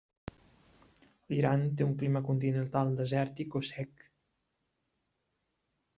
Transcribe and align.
L'Iran 1.33 1.67
té 1.81 1.85
un 1.89 1.93
clima 2.01 2.23
continental 2.29 2.97
desèrtic 3.03 3.61
o 3.61 3.65
sec. 3.71 4.05